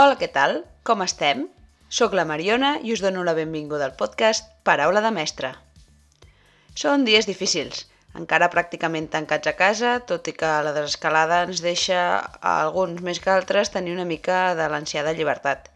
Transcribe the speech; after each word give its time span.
Hola, 0.00 0.14
què 0.16 0.24
tal? 0.32 0.54
Com 0.88 1.02
estem? 1.04 1.40
Soc 1.92 2.14
la 2.16 2.22
Mariona 2.28 2.68
i 2.80 2.94
us 2.94 3.00
dono 3.04 3.24
la 3.28 3.34
benvinguda 3.36 3.84
al 3.84 3.96
podcast 4.02 4.46
Paraula 4.64 5.02
de 5.04 5.10
Mestre. 5.12 5.50
Són 6.82 7.04
dies 7.04 7.28
difícils, 7.28 7.82
encara 8.20 8.48
pràcticament 8.54 9.10
tancats 9.12 9.50
a 9.50 9.54
casa, 9.58 9.90
tot 10.12 10.30
i 10.32 10.34
que 10.38 10.52
la 10.64 10.72
desescalada 10.78 11.42
ens 11.48 11.60
deixa 11.66 11.98
a 12.22 12.54
alguns 12.62 13.04
més 13.04 13.20
que 13.20 13.34
altres 13.34 13.74
tenir 13.74 13.92
una 13.92 14.08
mica 14.08 14.38
de 14.62 14.70
l'ancià 14.72 15.04
de 15.04 15.12
llibertat. 15.18 15.68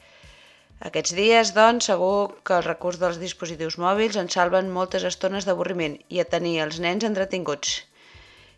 Aquests 0.91 1.13
dies, 1.21 1.53
doncs, 1.59 1.91
segur 1.93 2.41
que 2.41 2.57
el 2.57 2.65
recurs 2.71 2.97
dels 3.03 3.21
dispositius 3.21 3.77
mòbils 3.85 4.17
ens 4.23 4.41
salven 4.41 4.73
moltes 4.79 5.05
estones 5.13 5.45
d'avorriment 5.45 6.01
i 6.09 6.25
a 6.25 6.31
tenir 6.37 6.57
els 6.65 6.81
nens 6.87 7.05
entretinguts. 7.05 7.83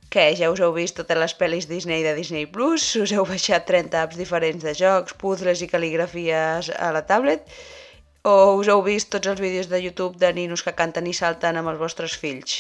Què, 0.09 0.31
ja 0.41 0.49
us 0.49 0.61
heu 0.65 0.71
vist 0.73 0.95
totes 0.97 1.19
les 1.21 1.35
pel·lis 1.37 1.67
Disney 1.69 2.01
de 2.01 2.15
Disney 2.17 2.47
Plus? 2.49 2.85
Us 2.97 3.11
heu 3.13 3.27
baixat 3.29 3.67
30 3.69 3.99
apps 4.01 4.17
diferents 4.17 4.63
de 4.65 4.73
jocs, 4.73 5.13
puzzles 5.21 5.61
i 5.61 5.67
cal·ligrafies 5.69 6.71
a 6.73 6.89
la 6.97 7.03
tablet? 7.11 7.43
O 8.25 8.57
us 8.57 8.71
heu 8.73 8.81
vist 8.87 9.11
tots 9.13 9.29
els 9.29 9.43
vídeos 9.45 9.69
de 9.69 9.83
YouTube 9.83 10.17
de 10.23 10.31
ninos 10.33 10.63
que 10.65 10.73
canten 10.79 11.05
i 11.11 11.13
salten 11.13 11.61
amb 11.61 11.69
els 11.75 11.81
vostres 11.83 12.15
fills? 12.23 12.55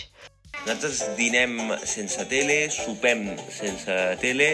Nosaltres 0.58 1.00
dinem 1.16 1.72
sense 1.88 2.26
tele, 2.28 2.58
sopem 2.74 3.24
sense 3.48 3.96
tele. 4.20 4.50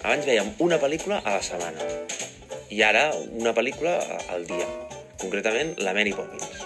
Abans 0.00 0.24
veiem 0.24 0.48
una 0.64 0.78
pel·lícula 0.80 1.18
a 1.20 1.34
la 1.36 1.42
setmana. 1.44 1.90
I 2.72 2.80
ara 2.86 3.10
una 3.36 3.52
pel·lícula 3.52 3.98
al 4.32 4.48
dia. 4.48 4.64
Concretament, 5.20 5.74
la 5.84 5.92
Mary 5.92 6.16
Poppins. 6.16 6.64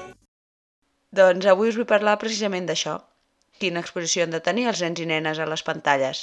Doncs 1.10 1.50
avui 1.50 1.74
us 1.74 1.80
vull 1.82 1.90
parlar 1.90 2.14
precisament 2.22 2.70
d'això. 2.70 3.00
Quina 3.62 3.82
exposició 3.84 4.24
han 4.24 4.32
de 4.34 4.40
tenir 4.46 4.64
els 4.68 4.80
nens 4.84 5.00
i 5.02 5.04
nenes 5.08 5.40
a 5.42 5.44
les 5.50 5.62
pantalles? 5.66 6.22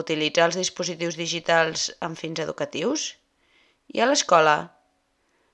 Utilitzar 0.00 0.46
els 0.48 0.56
dispositius 0.56 1.18
digitals 1.20 1.90
amb 2.06 2.16
fins 2.20 2.40
educatius? 2.44 3.04
I 3.92 4.00
a 4.00 4.06
l'escola? 4.08 4.54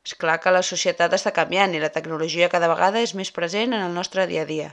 És 0.07 0.15
clar 0.23 0.37
que 0.45 0.53
la 0.55 0.63
societat 0.69 1.17
està 1.19 1.33
canviant 1.41 1.75
i 1.75 1.83
la 1.83 1.91
tecnologia 1.97 2.51
cada 2.55 2.71
vegada 2.71 3.03
és 3.07 3.17
més 3.19 3.35
present 3.41 3.75
en 3.75 3.83
el 3.89 3.99
nostre 3.99 4.29
dia 4.31 4.47
a 4.47 4.51
dia. 4.53 4.71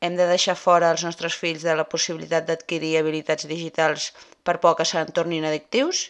Hem 0.00 0.16
de 0.18 0.30
deixar 0.32 0.56
fora 0.62 0.90
els 0.96 1.04
nostres 1.06 1.36
fills 1.44 1.68
de 1.68 1.76
la 1.78 1.88
possibilitat 1.94 2.48
d'adquirir 2.48 2.96
habilitats 2.98 3.46
digitals 3.54 4.10
per 4.42 4.56
por 4.64 4.78
que 4.80 4.88
se'n 4.88 5.12
tornin 5.18 5.44
addictius? 5.50 6.06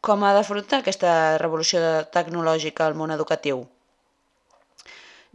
Com 0.00 0.22
ha 0.22 0.36
d'afrontar 0.36 0.84
aquesta 0.84 1.12
revolució 1.42 1.82
tecnològica 2.14 2.86
al 2.86 2.94
món 2.94 3.12
educatiu? 3.18 3.66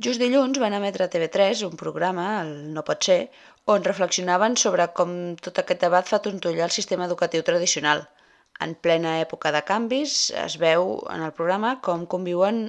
Just 0.03 0.21
dilluns 0.23 0.57
van 0.61 0.73
emetre 0.73 1.05
a 1.05 1.09
TV3 1.13 1.59
un 1.67 1.73
programa, 1.79 2.23
el 2.41 2.51
No 2.75 2.81
pot 2.87 3.03
ser, 3.07 3.17
on 3.73 3.83
reflexionaven 3.85 4.55
sobre 4.61 4.87
com 4.99 5.11
tot 5.47 5.59
aquest 5.61 5.83
debat 5.83 6.07
fa 6.11 6.19
tontollar 6.27 6.63
el 6.65 6.73
sistema 6.75 7.05
educatiu 7.09 7.43
tradicional. 7.49 8.01
En 8.65 8.73
plena 8.85 9.11
època 9.25 9.51
de 9.53 9.61
canvis 9.67 10.15
es 10.43 10.55
veu 10.63 10.95
en 11.15 11.25
el 11.27 11.35
programa 11.39 11.73
com 11.87 12.07
conviuen 12.13 12.63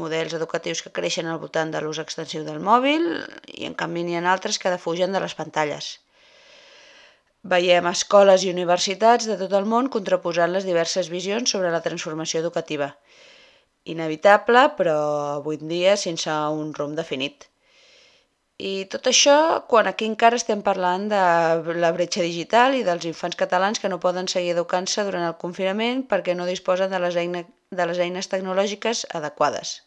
models 0.00 0.34
educatius 0.40 0.82
que 0.86 0.94
creixen 0.96 1.30
al 1.30 1.38
voltant 1.44 1.70
de 1.74 1.84
l'ús 1.84 2.02
extensiu 2.02 2.42
del 2.48 2.58
mòbil 2.70 3.06
i 3.60 3.68
en 3.70 3.78
canvi 3.84 4.02
n'hi 4.08 4.18
ha 4.18 4.24
altres 4.32 4.58
que 4.58 4.74
defugen 4.74 5.14
de 5.14 5.22
les 5.26 5.38
pantalles. 5.42 5.92
Veiem 7.54 7.92
escoles 7.92 8.42
i 8.42 8.50
universitats 8.56 9.30
de 9.30 9.38
tot 9.44 9.54
el 9.60 9.70
món 9.74 9.92
contraposant 9.98 10.56
les 10.56 10.66
diverses 10.66 11.12
visions 11.14 11.54
sobre 11.54 11.70
la 11.76 11.84
transformació 11.86 12.42
educativa– 12.42 12.90
inevitable, 13.84 14.70
però 14.78 14.98
avui 15.38 15.58
en 15.60 15.68
dia 15.68 15.96
sense 16.00 16.30
un 16.30 16.72
rumb 16.76 16.96
definit. 16.96 17.48
I 18.56 18.86
tot 18.90 19.08
això 19.10 19.36
quan 19.70 19.88
aquí 19.90 20.06
encara 20.06 20.38
estem 20.38 20.60
parlant 20.62 21.08
de 21.10 21.22
la 21.82 21.90
bretxa 21.96 22.22
digital 22.22 22.76
i 22.78 22.84
dels 22.86 23.04
infants 23.10 23.36
catalans 23.36 23.82
que 23.82 23.90
no 23.90 23.98
poden 24.04 24.30
seguir 24.30 24.52
educant-se 24.54 25.04
durant 25.04 25.26
el 25.26 25.34
confinament 25.40 26.04
perquè 26.12 26.36
no 26.38 26.46
disposen 26.46 26.94
de 26.94 27.00
les, 27.02 27.16
eina, 27.18 27.42
de 27.70 27.86
les 27.90 27.98
eines 27.98 28.30
tecnològiques 28.30 29.06
adequades. 29.10 29.80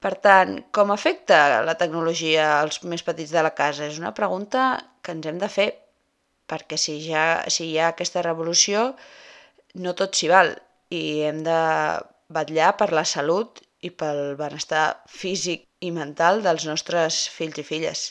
Per 0.00 0.14
tant, 0.24 0.56
com 0.72 0.90
afecta 0.90 1.60
la 1.68 1.76
tecnologia 1.76 2.48
als 2.62 2.80
més 2.88 3.04
petits 3.04 3.34
de 3.36 3.44
la 3.44 3.52
casa? 3.52 3.84
És 3.84 4.00
una 4.00 4.14
pregunta 4.16 4.70
que 5.04 5.12
ens 5.12 5.28
hem 5.28 5.36
de 5.42 5.50
fer, 5.52 5.68
perquè 6.48 6.80
si, 6.80 6.96
ja, 7.04 7.44
si 7.52 7.68
hi 7.68 7.78
ha 7.78 7.92
aquesta 7.92 8.24
revolució, 8.24 8.94
no 9.84 9.92
tot 9.94 10.16
s'hi 10.16 10.32
val 10.32 10.56
i 10.98 11.02
hem 11.26 11.42
de 11.46 11.58
vetllar 12.36 12.70
per 12.78 12.90
la 12.98 13.04
salut 13.08 13.60
i 13.86 13.90
pel 14.02 14.22
benestar 14.38 14.86
físic 15.20 15.66
i 15.88 15.90
mental 15.98 16.42
dels 16.46 16.66
nostres 16.68 17.20
fills 17.36 17.60
i 17.62 17.64
filles. 17.68 18.02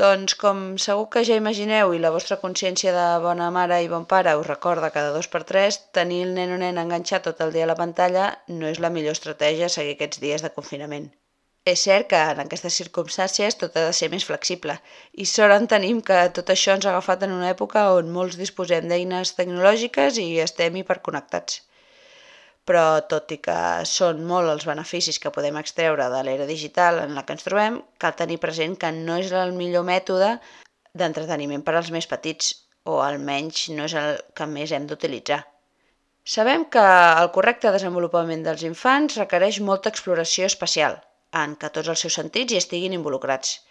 Doncs, 0.00 0.36
com 0.40 0.58
segur 0.84 1.06
que 1.12 1.22
ja 1.28 1.36
imagineu 1.40 1.92
i 1.94 2.00
la 2.02 2.12
vostra 2.14 2.38
consciència 2.42 2.92
de 2.96 3.06
bona 3.24 3.48
mare 3.56 3.80
i 3.84 3.88
bon 3.92 4.04
pare 4.12 4.34
us 4.40 4.46
recorda 4.48 4.92
cada 4.96 5.14
dos 5.16 5.28
per 5.32 5.42
tres, 5.52 5.80
tenir 5.98 6.20
el 6.26 6.34
nen 6.36 6.54
o 6.56 6.58
nen 6.62 6.78
enganxat 6.82 7.26
tot 7.28 7.40
el 7.46 7.54
dia 7.56 7.64
a 7.66 7.70
la 7.72 7.78
pantalla 7.80 8.26
no 8.60 8.68
és 8.70 8.82
la 8.84 8.92
millor 8.96 9.18
estratègia 9.18 9.66
a 9.66 9.74
seguir 9.76 9.96
aquests 9.96 10.22
dies 10.24 10.46
de 10.46 10.52
confinament. 10.58 11.10
És 11.72 11.82
cert 11.86 12.06
que 12.12 12.20
en 12.34 12.44
aquestes 12.44 12.78
circumstàncies 12.80 13.58
tot 13.62 13.74
ha 13.76 13.88
de 13.88 13.96
ser 14.00 14.08
més 14.14 14.24
flexible 14.28 14.78
i 15.24 15.26
sort 15.32 15.56
en 15.56 15.66
tenim 15.74 15.98
que 16.10 16.20
tot 16.38 16.54
això 16.54 16.78
ens 16.78 16.86
ha 16.86 16.94
agafat 16.94 17.26
en 17.26 17.34
una 17.38 17.50
època 17.54 17.82
on 17.98 18.14
molts 18.14 18.38
disposem 18.40 18.86
d'eines 18.88 19.34
tecnològiques 19.40 20.22
i 20.22 20.30
estem 20.46 20.78
hiperconnectats 20.80 21.60
però 22.68 22.84
tot 23.12 23.32
i 23.34 23.38
que 23.44 23.58
són 23.90 24.24
molt 24.30 24.52
els 24.52 24.66
beneficis 24.68 25.18
que 25.22 25.32
podem 25.34 25.58
extreure 25.60 26.08
de 26.12 26.22
l'era 26.26 26.48
digital 26.50 27.00
en 27.04 27.14
la 27.18 27.24
que 27.26 27.36
ens 27.36 27.46
trobem, 27.46 27.78
cal 28.02 28.16
tenir 28.18 28.40
present 28.42 28.76
que 28.82 28.90
no 28.96 29.18
és 29.22 29.32
el 29.42 29.54
millor 29.60 29.86
mètode 29.88 30.32
d'entreteniment 31.02 31.64
per 31.66 31.76
als 31.76 31.90
més 31.94 32.10
petits, 32.10 32.52
o 32.84 33.00
almenys 33.04 33.68
no 33.76 33.86
és 33.88 33.94
el 34.02 34.20
que 34.36 34.46
més 34.50 34.72
hem 34.72 34.86
d'utilitzar. 34.90 35.40
Sabem 36.34 36.66
que 36.74 36.84
el 37.22 37.30
correcte 37.36 37.72
desenvolupament 37.72 38.44
dels 38.46 38.66
infants 38.68 39.16
requereix 39.20 39.60
molta 39.70 39.92
exploració 39.94 40.46
espacial, 40.50 41.00
en 41.42 41.56
què 41.56 41.72
tots 41.74 41.88
els 41.92 42.06
seus 42.06 42.20
sentits 42.20 42.52
hi 42.52 42.62
estiguin 42.64 42.96
involucrats– 43.00 43.56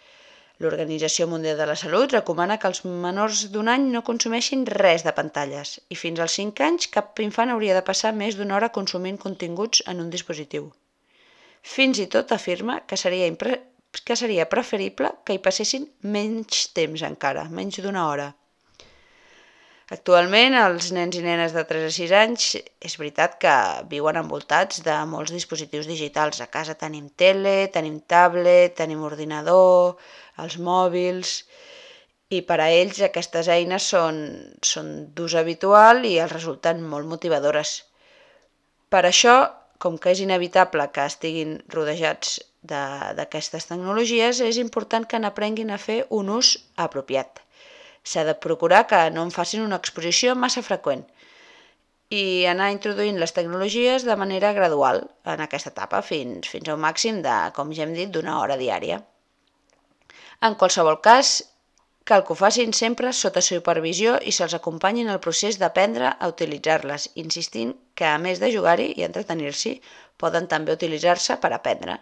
L'Organització 0.60 1.24
Mundial 1.24 1.56
de 1.56 1.66
la 1.68 1.74
Salut 1.82 2.12
recomana 2.12 2.58
que 2.60 2.68
els 2.68 2.82
menors 3.04 3.46
d'un 3.52 3.68
any 3.74 3.86
no 3.94 4.02
consumeixin 4.08 4.66
res 4.68 5.04
de 5.06 5.14
pantalles 5.16 5.70
i 5.94 5.96
fins 6.00 6.20
als 6.20 6.34
5 6.38 6.64
anys 6.66 6.90
cap 6.96 7.22
infant 7.24 7.52
hauria 7.54 7.76
de 7.78 7.84
passar 7.86 8.10
més 8.18 8.36
d'una 8.36 8.58
hora 8.58 8.68
consumint 8.74 9.16
continguts 9.22 9.80
en 9.92 10.02
un 10.04 10.10
dispositiu. 10.12 10.66
Fins 11.76 12.02
i 12.04 12.06
tot 12.16 12.34
afirma 12.36 12.76
que 12.92 13.00
seria, 13.04 13.30
impre... 13.32 13.56
que 14.04 14.18
seria 14.22 14.50
preferible 14.52 15.14
que 15.24 15.38
hi 15.38 15.40
passessin 15.48 15.88
menys 16.18 16.66
temps 16.76 17.08
encara, 17.08 17.48
menys 17.60 17.80
d'una 17.80 18.04
hora. 18.10 18.28
Actualment, 19.94 20.54
els 20.54 20.92
nens 20.94 21.16
i 21.18 21.20
nenes 21.24 21.50
de 21.56 21.62
3 21.66 21.84
a 21.88 21.90
6 21.94 22.12
anys 22.14 22.44
és 22.88 22.92
veritat 23.00 23.32
que 23.42 23.54
viuen 23.90 24.20
envoltats 24.20 24.84
de 24.86 24.94
molts 25.12 25.32
dispositius 25.34 25.88
digitals. 25.90 26.38
A 26.44 26.46
casa 26.46 26.76
tenim 26.78 27.08
tele, 27.22 27.54
tenim 27.74 27.96
tablet, 28.12 28.76
tenim 28.78 29.02
ordinador, 29.08 29.96
els 30.42 30.56
mòbils, 30.58 31.34
i 32.30 32.40
per 32.46 32.60
a 32.62 32.68
ells 32.70 33.00
aquestes 33.02 33.48
eines 33.50 33.86
són, 33.92 34.20
són 34.72 34.90
d'ús 35.16 35.34
habitual 35.40 36.04
i 36.06 36.16
els 36.22 36.32
resulten 36.32 36.84
molt 36.92 37.08
motivadores. 37.10 37.72
Per 38.90 39.02
això, 39.08 39.34
com 39.82 39.96
que 39.98 40.12
és 40.14 40.22
inevitable 40.22 40.86
que 40.94 41.06
estiguin 41.10 41.56
rodejats 41.74 42.38
d'aquestes 42.70 43.66
tecnologies, 43.70 44.42
és 44.46 44.60
important 44.62 45.06
que 45.10 45.18
n'aprenguin 45.18 45.72
a 45.74 45.80
fer 45.80 46.02
un 46.20 46.30
ús 46.36 46.52
apropiat. 46.76 47.40
S'ha 48.04 48.24
de 48.28 48.36
procurar 48.46 48.86
que 48.90 49.00
no 49.14 49.24
en 49.26 49.32
facin 49.34 49.64
una 49.66 49.80
exposició 49.82 50.36
massa 50.36 50.62
freqüent 50.66 51.04
i 52.10 52.22
anar 52.50 52.72
introduint 52.74 53.18
les 53.22 53.32
tecnologies 53.36 54.04
de 54.06 54.16
manera 54.22 54.50
gradual 54.56 55.04
en 55.34 55.42
aquesta 55.44 55.70
etapa 55.74 56.00
fins, 56.02 56.48
fins 56.50 56.68
a 56.68 56.74
un 56.74 56.82
màxim 56.82 57.20
de, 57.26 57.36
com 57.54 57.70
ja 57.76 57.84
hem 57.86 57.94
dit, 57.94 58.10
d'una 58.14 58.40
hora 58.40 58.58
diària. 58.60 58.98
En 60.48 60.54
qualsevol 60.60 60.96
cas, 61.04 61.30
cal 62.08 62.22
que 62.24 62.32
ho 62.32 62.38
facin 62.42 62.70
sempre 62.76 63.10
sota 63.16 63.42
supervisió 63.44 64.14
i 64.30 64.32
se'ls 64.36 64.54
acompanyin 64.58 65.08
en 65.08 65.14
el 65.14 65.24
procés 65.26 65.58
d'aprendre 65.60 66.12
a 66.12 66.30
utilitzar-les, 66.32 67.08
insistint 67.22 67.74
que 68.00 68.06
a 68.10 68.16
més 68.26 68.40
de 68.42 68.48
jugar-hi 68.54 68.88
i 68.96 69.04
entretenir-s'hi, 69.08 69.74
poden 70.22 70.48
també 70.52 70.76
utilitzar-se 70.78 71.36
per 71.44 71.52
aprendre. 71.56 71.98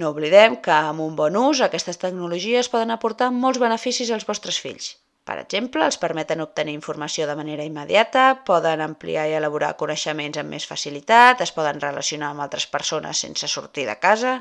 No 0.00 0.14
oblidem 0.14 0.56
que 0.64 0.72
amb 0.72 1.04
un 1.04 1.14
bon 1.20 1.36
ús 1.42 1.60
aquestes 1.66 2.00
tecnologies 2.06 2.72
poden 2.72 2.96
aportar 2.96 3.30
molts 3.44 3.60
beneficis 3.62 4.10
als 4.16 4.26
vostres 4.32 4.58
fills. 4.64 4.94
Per 5.30 5.36
exemple, 5.38 5.84
els 5.86 5.96
permeten 6.02 6.40
obtenir 6.42 6.72
informació 6.74 7.26
de 7.28 7.34
manera 7.38 7.62
immediata, 7.62 8.22
poden 8.48 8.80
ampliar 8.82 9.28
i 9.30 9.34
elaborar 9.38 9.76
coneixements 9.78 10.40
amb 10.40 10.50
més 10.50 10.64
facilitat, 10.66 11.44
es 11.44 11.52
poden 11.54 11.76
relacionar 11.84 12.32
amb 12.32 12.42
altres 12.42 12.64
persones 12.72 13.20
sense 13.24 13.46
sortir 13.52 13.84
de 13.86 13.94
casa, 14.04 14.32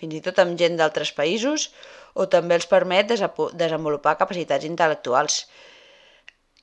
fins 0.00 0.16
i 0.18 0.22
tot 0.24 0.40
amb 0.42 0.56
gent 0.58 0.74
d'altres 0.80 1.12
països, 1.14 1.68
o 2.18 2.26
també 2.32 2.56
els 2.58 2.66
permet 2.72 3.12
desenvolupar 3.14 4.16
capacitats 4.24 4.66
intel·lectuals. 4.66 5.36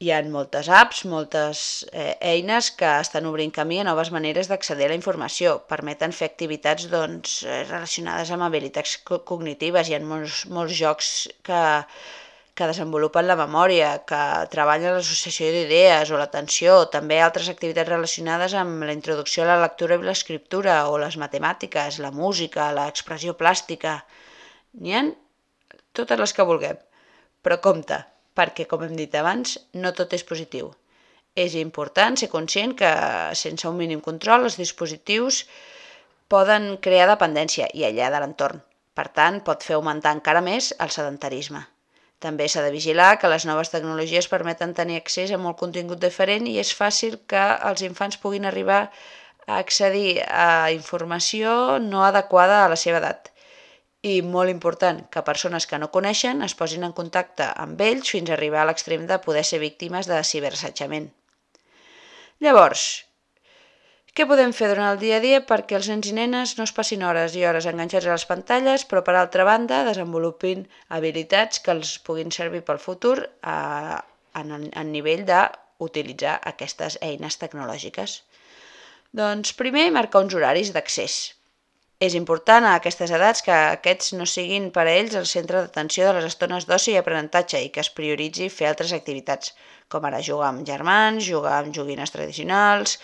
Hi 0.04 0.12
ha 0.12 0.20
moltes 0.34 0.68
apps, 0.82 1.06
moltes 1.14 1.62
eh, 1.94 2.18
eines 2.34 2.74
que 2.76 2.90
estan 3.06 3.30
obrint 3.30 3.54
camí 3.56 3.80
a 3.80 3.86
noves 3.88 4.12
maneres 4.12 4.52
d'accedir 4.52 4.90
a 4.90 4.92
la 4.92 4.98
informació, 5.00 5.54
permeten 5.72 6.12
fer 6.20 6.28
activitats 6.34 6.90
doncs, 6.92 7.38
eh, 7.46 7.62
relacionades 7.72 8.36
amb 8.36 8.50
habilitats 8.50 8.98
cognitives, 9.08 9.88
hi 9.88 9.96
ha 9.96 10.02
molts, 10.12 10.42
molts 10.58 10.76
jocs 10.84 11.14
que, 11.48 11.62
que 12.62 12.68
desenvolupen 12.69 13.25
la 13.25 13.36
memòria, 13.40 13.88
que 14.06 14.22
treballen 14.54 14.94
l'associació 14.94 15.48
d'idees 15.50 16.12
o 16.13 16.19
l'atenció, 16.19 16.75
també 16.94 17.18
altres 17.18 17.48
activitats 17.50 17.90
relacionades 17.90 18.54
amb 18.54 18.86
la 18.86 18.94
introducció 18.94 19.42
a 19.42 19.48
la 19.50 19.56
lectura 19.63 19.98
i 19.98 20.06
l'escriptura 20.06 20.75
o 20.92 21.00
les 21.02 21.18
matemàtiques, 21.18 21.98
la 22.06 22.12
música, 22.13 22.68
l'expressió 22.78 23.34
plàstica. 23.40 23.96
N'hi 24.78 24.94
ha 24.94 25.02
totes 25.98 26.22
les 26.22 26.36
que 26.38 26.46
vulguem. 26.52 26.78
Però 27.42 27.58
compte, 27.66 27.98
perquè, 28.38 28.69
com 28.69 28.86
hem 28.86 28.94
dit 29.02 29.18
abans, 29.18 29.58
no 29.74 29.96
tot 29.98 30.13
és 30.13 30.28
positiu. 30.28 30.69
És 31.34 31.58
important 31.58 32.22
ser 32.22 32.30
conscient 32.30 32.78
que, 32.78 32.94
sense 33.42 33.66
un 33.74 33.81
mínim 33.81 34.06
control, 34.06 34.46
els 34.46 34.62
dispositius 34.62 35.48
poden 36.30 36.75
crear 36.78 37.10
dependència 37.10 37.74
i 37.74 37.90
allà 37.90 38.13
de 38.13 38.22
l'entorn. 38.22 38.62
Per 38.94 39.10
tant, 39.18 39.42
pot 39.42 39.66
fer 39.66 39.81
augmentar 39.81 40.13
encara 40.13 40.46
més 40.46 40.75
el 40.78 40.94
sedentarisme. 40.94 41.71
També 42.22 42.46
s'ha 42.48 42.62
de 42.62 42.74
vigilar 42.74 43.16
que 43.18 43.30
les 43.32 43.48
noves 43.50 43.72
tecnologies 43.74 44.30
permeten 44.30 44.76
tenir 44.78 45.00
accés 45.02 45.32
a 45.34 45.40
molt 45.42 45.58
contingut 45.62 46.02
diferent 46.04 46.46
i 46.50 46.60
és 46.62 46.74
fàcil 46.78 47.18
que 47.32 47.46
els 47.70 47.82
infants 47.88 48.20
puguin 48.22 48.46
arribar 48.46 48.82
a 49.48 49.58
accedir 49.58 50.22
a 50.30 50.70
informació 50.76 51.80
no 51.82 52.06
adequada 52.06 52.60
a 52.64 52.70
la 52.70 52.78
seva 52.78 53.02
edat. 53.02 53.32
I 54.02 54.22
molt 54.26 54.50
important, 54.50 55.02
que 55.14 55.26
persones 55.26 55.68
que 55.70 55.78
no 55.82 55.92
coneixen 55.94 56.46
es 56.46 56.56
posin 56.58 56.86
en 56.86 56.94
contacte 57.00 57.50
amb 57.66 57.82
ells 57.86 58.14
fins 58.14 58.30
a 58.30 58.38
arribar 58.38 58.64
a 58.64 58.70
l'extrem 58.70 59.10
de 59.10 59.18
poder 59.26 59.44
ser 59.46 59.62
víctimes 59.62 60.10
de 60.10 60.22
ciberassetjament. 60.32 61.10
Llavors, 62.42 62.86
què 64.18 64.25
podem 64.28 64.52
fer 64.52 64.68
durant 64.72 64.90
el 64.92 65.00
dia 65.00 65.18
a 65.22 65.24
dia 65.24 65.40
perquè 65.48 65.78
els 65.78 65.88
nens 65.92 66.10
i 66.12 66.16
nenes 66.18 66.58
no 66.58 66.66
es 66.68 66.74
passin 66.75 67.04
hores 67.08 67.36
i 67.40 67.46
hores 67.48 67.68
enganxats 67.69 68.10
a 68.10 68.18
les 68.18 68.28
pantalles, 68.28 68.84
però 68.90 69.06
per 69.08 69.16
altra 69.16 69.46
banda 69.48 69.86
desenvolupin 69.88 70.66
habilitats 70.98 71.63
que 71.63 71.72
els 71.78 71.94
puguin 72.08 72.34
servir 72.36 72.63
pel 72.68 72.81
futur 72.84 73.16
a, 73.24 73.56
a, 74.36 74.42
a 74.44 74.84
nivell 74.90 75.24
d'utilitzar 75.30 76.42
aquestes 76.54 77.00
eines 77.02 77.40
tecnològiques? 77.40 78.19
Doncs 79.16 79.56
primer, 79.60 79.88
marcar 79.96 80.25
uns 80.25 80.36
horaris 80.36 80.75
d'accés. 80.75 81.22
És 82.02 82.13
important 82.18 82.66
a 82.66 82.78
aquestes 82.80 83.12
edats 83.13 83.44
que 83.46 83.56
aquests 83.56 84.16
no 84.19 84.25
siguin 84.28 84.72
per 84.75 84.88
a 84.88 84.94
ells 84.94 85.16
el 85.19 85.28
centre 85.30 85.60
d'atenció 85.62 86.08
de 86.08 86.16
les 86.18 86.31
estones 86.31 86.66
d'oci 86.68 86.96
i 86.96 87.00
aprenentatge 87.00 87.60
i 87.62 87.68
que 87.75 87.84
es 87.84 87.92
prioritzi 87.98 88.48
fer 88.50 88.72
altres 88.72 88.92
activitats, 88.98 89.54
com 89.88 90.08
ara 90.10 90.24
jugar 90.25 90.48
amb 90.50 90.66
germans, 90.68 91.28
jugar 91.28 91.60
amb 91.60 91.75
joguines 91.78 92.12
tradicionals, 92.16 92.98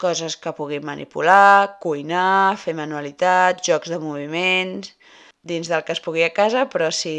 coses 0.00 0.36
que 0.40 0.52
puguin 0.56 0.86
manipular, 0.88 1.76
cuinar, 1.84 2.56
fer 2.62 2.74
manualitats, 2.78 3.62
jocs 3.68 3.92
de 3.92 3.98
moviments, 4.02 4.94
dins 5.42 5.68
del 5.72 5.84
que 5.84 5.94
es 5.96 6.02
pugui 6.04 6.24
a 6.24 6.32
casa, 6.36 6.66
però 6.72 6.90
si 6.92 7.12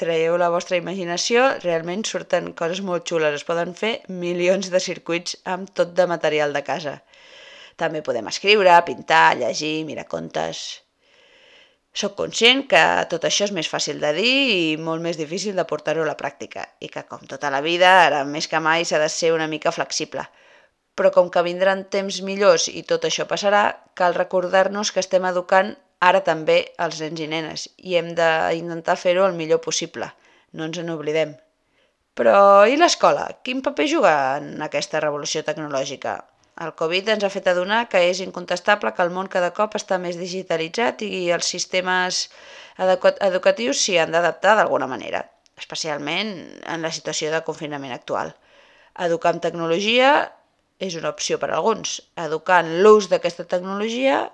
traieu 0.00 0.38
la 0.40 0.50
vostra 0.54 0.78
imaginació, 0.80 1.44
realment 1.64 2.04
surten 2.06 2.52
coses 2.58 2.82
molt 2.82 3.06
xules. 3.10 3.36
Es 3.38 3.46
poden 3.46 3.74
fer 3.78 3.92
milions 4.08 4.70
de 4.74 4.80
circuits 4.82 5.38
amb 5.44 5.70
tot 5.80 5.94
de 5.98 6.08
material 6.10 6.54
de 6.56 6.64
casa. 6.66 6.98
També 7.78 8.02
podem 8.02 8.26
escriure, 8.30 8.74
pintar, 8.90 9.38
llegir, 9.42 9.80
mirar 9.86 10.08
contes... 10.10 10.66
Soc 11.98 12.12
conscient 12.14 12.60
que 12.70 12.80
tot 13.10 13.24
això 13.26 13.46
és 13.48 13.52
més 13.56 13.66
fàcil 13.66 13.96
de 13.98 14.10
dir 14.14 14.32
i 14.54 14.58
molt 14.78 15.02
més 15.02 15.16
difícil 15.18 15.56
de 15.58 15.64
portar-ho 15.66 16.04
a 16.04 16.06
la 16.06 16.18
pràctica 16.20 16.66
i 16.84 16.90
que, 16.92 17.02
com 17.08 17.24
tota 17.26 17.50
la 17.50 17.62
vida, 17.64 17.88
ara 18.04 18.20
més 18.28 18.46
que 18.46 18.60
mai 18.62 18.84
s'ha 18.86 19.00
de 19.02 19.08
ser 19.10 19.32
una 19.34 19.48
mica 19.50 19.72
flexible 19.74 20.22
però 20.98 21.12
com 21.14 21.28
que 21.30 21.44
vindran 21.46 21.84
temps 21.94 22.20
millors 22.26 22.66
i 22.68 22.82
tot 22.82 23.04
això 23.06 23.28
passarà, 23.30 23.62
cal 23.94 24.16
recordar-nos 24.18 24.90
que 24.92 25.02
estem 25.04 25.26
educant 25.30 25.76
ara 26.04 26.22
també 26.26 26.58
els 26.84 27.00
nens 27.02 27.20
i 27.22 27.28
nenes 27.30 27.66
i 27.78 27.98
hem 27.98 28.14
d'intentar 28.18 28.98
fer-ho 28.98 29.26
el 29.26 29.36
millor 29.38 29.62
possible. 29.64 30.10
No 30.52 30.66
ens 30.66 30.78
en 30.82 30.90
oblidem. 30.94 31.36
Però 32.18 32.66
i 32.66 32.74
l'escola? 32.78 33.28
Quin 33.46 33.62
paper 33.62 33.86
juga 33.90 34.12
en 34.38 34.62
aquesta 34.66 34.98
revolució 35.04 35.44
tecnològica? 35.46 36.16
El 36.64 36.72
Covid 36.78 37.12
ens 37.14 37.22
ha 37.22 37.30
fet 37.30 37.46
adonar 37.50 37.84
que 37.90 38.00
és 38.08 38.18
incontestable 38.24 38.90
que 38.94 39.04
el 39.06 39.12
món 39.14 39.30
cada 39.30 39.52
cop 39.54 39.76
està 39.78 40.00
més 40.02 40.18
digitalitzat 40.18 41.04
i 41.06 41.28
els 41.34 41.50
sistemes 41.54 42.24
educatius 42.78 43.84
s'hi 43.84 44.00
han 44.02 44.10
d'adaptar 44.14 44.56
d'alguna 44.58 44.90
manera, 44.90 45.22
especialment 45.62 46.34
en 46.66 46.82
la 46.82 46.90
situació 46.90 47.30
de 47.30 47.44
confinament 47.46 47.94
actual. 47.94 48.34
Educar 49.06 49.36
amb 49.36 49.44
tecnologia 49.44 50.10
és 50.78 50.94
una 50.98 51.10
opció 51.10 51.38
per 51.42 51.50
a 51.50 51.58
alguns. 51.58 51.98
Educar 52.16 52.62
en 52.64 52.78
l'ús 52.82 53.08
d'aquesta 53.10 53.46
tecnologia 53.50 54.28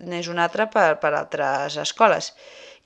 n'és 0.00 0.28
una 0.32 0.46
altra 0.48 0.66
per, 0.72 0.96
per 1.00 1.12
altres 1.14 1.76
escoles. 1.76 2.32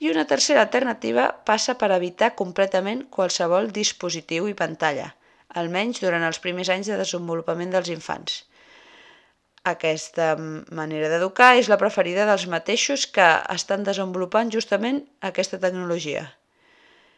I 0.03 0.11
una 0.11 0.25
tercera 0.27 0.61
alternativa 0.65 1.29
passa 1.47 1.77
per 1.79 1.91
evitar 1.95 2.33
completament 2.35 3.05
qualsevol 3.09 3.71
dispositiu 3.71 4.49
i 4.51 4.57
pantalla, 4.57 5.13
almenys 5.55 6.01
durant 6.03 6.25
els 6.27 6.41
primers 6.43 6.69
anys 6.69 6.91
de 6.91 6.99
desenvolupament 6.99 7.71
dels 7.71 7.91
infants. 7.93 8.43
Aquesta 9.63 10.33
manera 10.75 11.07
d'educar 11.07 11.53
és 11.55 11.69
la 11.71 11.79
preferida 11.79 12.25
dels 12.27 12.49
mateixos 12.51 13.05
que 13.07 13.27
estan 13.53 13.85
desenvolupant 13.87 14.51
justament 14.51 15.05
aquesta 15.23 15.59
tecnologia. 15.61 16.25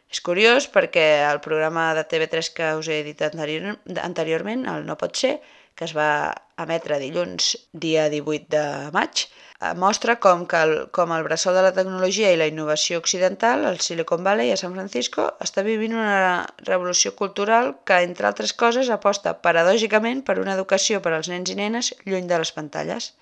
És 0.06 0.20
curiós 0.22 0.68
perquè 0.70 1.26
el 1.26 1.40
programa 1.42 1.88
de 1.98 2.04
TV3 2.06 2.52
que 2.54 2.68
us 2.78 2.86
he 2.86 3.00
dit 3.02 3.22
anteriorment, 3.26 4.62
el 4.70 4.86
No 4.86 4.94
pot 5.00 5.18
ser, 5.18 5.40
que 5.76 5.84
es 5.84 5.92
va 5.96 6.32
emetre 6.56 6.96
dilluns, 6.98 7.52
dia 7.72 8.06
18 8.12 8.48
de 8.52 8.62
maig, 8.96 9.26
eh, 9.60 9.74
mostra 9.76 10.16
com, 10.24 10.46
que 10.48 10.62
el, 10.66 10.74
com 10.96 11.12
el 11.12 11.24
bressol 11.26 11.54
de 11.56 11.64
la 11.66 11.72
tecnologia 11.76 12.30
i 12.32 12.38
la 12.40 12.48
innovació 12.48 12.98
occidental, 13.02 13.66
el 13.68 13.78
Silicon 13.84 14.24
Valley 14.24 14.52
a 14.54 14.56
San 14.60 14.72
Francisco, 14.72 15.26
està 15.44 15.64
vivint 15.66 15.92
una 15.98 16.46
revolució 16.64 17.12
cultural 17.18 17.74
que, 17.84 18.00
entre 18.08 18.30
altres 18.30 18.56
coses, 18.56 18.88
aposta 18.90 19.36
paradògicament 19.44 20.24
per 20.24 20.38
una 20.40 20.56
educació 20.56 21.02
per 21.04 21.12
als 21.12 21.28
nens 21.32 21.52
i 21.52 21.58
nenes 21.60 21.92
lluny 22.08 22.26
de 22.30 22.40
les 22.40 22.54
pantalles. 22.56 23.12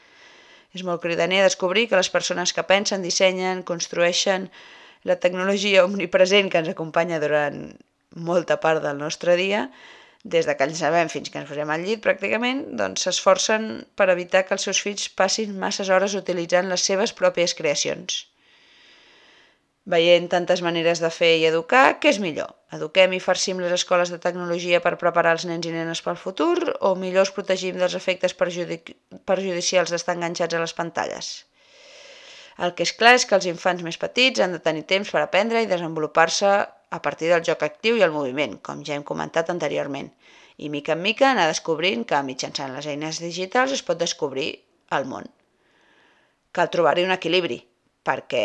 És 0.74 0.86
molt 0.86 1.02
cridaner 1.02 1.42
descobrir 1.42 1.88
que 1.90 1.98
les 1.98 2.10
persones 2.10 2.54
que 2.54 2.66
pensen, 2.70 3.02
dissenyen, 3.02 3.66
construeixen 3.66 4.48
la 5.04 5.18
tecnologia 5.20 5.84
omnipresent 5.84 6.48
que 6.50 6.62
ens 6.62 6.70
acompanya 6.70 7.20
durant 7.22 7.60
molta 8.14 8.60
part 8.62 8.82
del 8.82 8.98
nostre 8.98 9.34
dia, 9.36 9.68
des 10.24 10.46
de 10.48 10.54
que 10.56 10.64
ens 10.64 10.78
sabem 10.80 11.10
fins 11.12 11.28
que 11.30 11.40
ens 11.40 11.50
posem 11.50 11.70
al 11.70 11.82
llit 11.84 12.00
pràcticament, 12.04 12.62
doncs 12.80 13.04
s'esforcen 13.04 13.66
per 13.94 14.08
evitar 14.08 14.46
que 14.48 14.56
els 14.56 14.64
seus 14.64 14.80
fills 14.80 15.10
passin 15.20 15.52
masses 15.60 15.90
hores 15.92 16.16
utilitzant 16.20 16.70
les 16.72 16.86
seves 16.90 17.12
pròpies 17.12 17.52
creacions. 17.58 18.22
Veient 19.84 20.30
tantes 20.32 20.62
maneres 20.64 21.02
de 21.04 21.10
fer 21.12 21.34
i 21.36 21.44
educar, 21.44 21.98
què 22.00 22.08
és 22.14 22.18
millor? 22.24 22.54
Eduquem 22.72 23.12
i 23.12 23.20
farcim 23.20 23.58
les 23.60 23.74
escoles 23.76 24.08
de 24.08 24.18
tecnologia 24.18 24.80
per 24.80 24.94
preparar 25.02 25.34
els 25.36 25.44
nens 25.44 25.68
i 25.68 25.74
nenes 25.74 26.00
pel 26.06 26.16
futur 26.16 26.56
o 26.80 26.94
millor 26.96 27.26
els 27.26 27.34
protegim 27.36 27.76
dels 27.76 27.96
efectes 27.98 28.32
perjudic 28.38 28.94
perjudicials 29.28 29.92
d'estar 29.92 30.16
enganxats 30.16 30.56
a 30.56 30.62
les 30.64 30.72
pantalles? 30.78 31.34
El 32.64 32.72
que 32.72 32.86
és 32.88 32.94
clar 32.96 33.12
és 33.18 33.28
que 33.28 33.36
els 33.36 33.50
infants 33.50 33.84
més 33.84 34.00
petits 34.00 34.40
han 34.40 34.56
de 34.56 34.62
tenir 34.62 34.86
temps 34.88 35.12
per 35.12 35.20
aprendre 35.20 35.60
i 35.60 35.68
desenvolupar-se 35.68 36.54
a 36.94 37.00
partir 37.02 37.30
del 37.32 37.44
joc 37.46 37.64
actiu 37.66 37.98
i 37.98 38.04
el 38.06 38.14
moviment, 38.14 38.58
com 38.66 38.82
ja 38.86 38.94
hem 38.94 39.04
comentat 39.10 39.50
anteriorment, 39.50 40.10
i 40.62 40.70
mica 40.70 40.94
en 40.94 41.02
mica 41.02 41.30
anar 41.32 41.48
descobrint 41.50 42.04
que 42.10 42.22
mitjançant 42.26 42.74
les 42.76 42.86
eines 42.92 43.18
digitals 43.22 43.74
es 43.74 43.82
pot 43.86 43.98
descobrir 43.98 44.50
el 44.98 45.08
món. 45.10 45.26
Cal 46.54 46.70
trobar-hi 46.70 47.06
un 47.08 47.14
equilibri, 47.14 47.58
perquè 48.06 48.44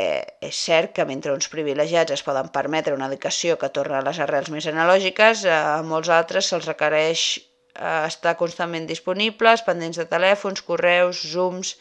és 0.49 0.63
cert 0.65 0.95
que 0.95 1.05
mentre 1.05 1.35
uns 1.35 1.51
privilegiats 1.53 2.15
es 2.15 2.25
poden 2.25 2.49
permetre 2.55 2.95
una 2.95 3.09
educació 3.11 3.59
que 3.61 3.69
torna 3.77 3.99
a 3.99 4.05
les 4.07 4.21
arrels 4.25 4.49
més 4.55 4.67
analògiques, 4.71 5.45
a 5.45 5.81
molts 5.85 6.09
altres 6.17 6.49
se'ls 6.49 6.69
requereix 6.71 7.25
eh, 7.37 8.05
estar 8.07 8.37
constantment 8.39 8.87
disponibles, 8.89 9.65
pendents 9.67 9.99
de 10.01 10.07
telèfons, 10.09 10.63
correus, 10.65 11.21
zooms, 11.35 11.75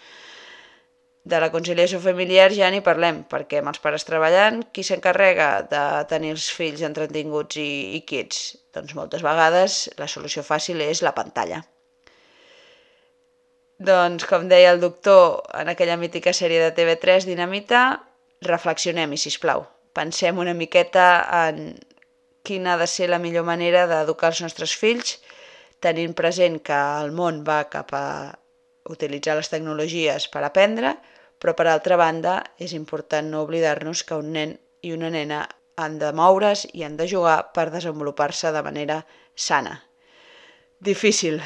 de 1.28 1.38
la 1.42 1.50
conciliació 1.52 1.98
familiar 2.00 2.48
ja 2.56 2.70
ni 2.72 2.80
parlem, 2.84 3.20
perquè 3.28 3.60
amb 3.60 3.68
els 3.72 3.80
pares 3.84 4.06
treballant, 4.08 4.62
qui 4.72 4.84
s'encarrega 4.86 5.48
de 5.68 5.82
tenir 6.08 6.32
els 6.32 6.46
fills 6.56 6.84
entretinguts 6.86 7.58
i, 7.60 7.70
i 7.98 8.00
quiets? 8.08 8.54
Doncs 8.72 8.94
moltes 8.96 9.24
vegades 9.26 9.82
la 10.00 10.08
solució 10.08 10.44
fàcil 10.46 10.80
és 10.86 11.02
la 11.04 11.12
pantalla. 11.16 11.60
Doncs, 13.78 14.24
com 14.26 14.48
deia 14.50 14.72
el 14.72 14.80
doctor 14.80 15.42
en 15.54 15.68
aquella 15.70 15.98
mítica 16.00 16.32
sèrie 16.32 16.62
de 16.64 16.72
TV3 16.74 17.28
Dinamita, 17.28 17.82
reflexionem-hi, 18.48 19.20
si 19.20 19.34
plau. 19.42 19.66
Pensem 19.94 20.40
una 20.40 20.56
miqueta 20.56 21.04
en 21.44 21.76
quina 22.48 22.74
ha 22.74 22.80
de 22.80 22.88
ser 22.88 23.10
la 23.12 23.20
millor 23.20 23.44
manera 23.44 23.84
d'educar 23.90 24.32
els 24.32 24.40
nostres 24.46 24.72
fills, 24.80 25.18
tenint 25.84 26.16
present 26.16 26.58
que 26.64 26.80
el 27.04 27.12
món 27.12 27.44
va 27.46 27.60
cap 27.70 27.92
a 27.94 28.06
utilitzar 28.88 29.36
les 29.36 29.52
tecnologies 29.52 30.26
per 30.32 30.42
aprendre, 30.48 30.96
però 31.38 31.54
per 31.54 31.68
altra 31.70 31.98
banda 32.00 32.40
és 32.58 32.74
important 32.76 33.30
no 33.30 33.42
oblidar-nos 33.46 34.04
que 34.04 34.18
un 34.18 34.32
nen 34.34 34.56
i 34.82 34.92
una 34.94 35.10
nena 35.10 35.44
han 35.78 35.98
de 35.98 36.10
moure's 36.12 36.66
i 36.74 36.82
han 36.86 36.96
de 36.98 37.06
jugar 37.10 37.52
per 37.54 37.68
desenvolupar-se 37.74 38.52
de 38.54 38.62
manera 38.66 38.98
sana. 39.34 39.76
Difícil, 40.80 41.40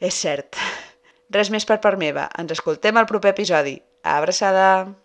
és 0.00 0.18
cert. 0.18 0.58
Res 1.34 1.50
més 1.50 1.66
per 1.66 1.80
part 1.82 1.98
meva. 1.98 2.28
Ens 2.38 2.54
escoltem 2.58 2.98
al 2.98 3.10
proper 3.10 3.34
episodi. 3.34 3.78
Abraçada! 4.02 5.03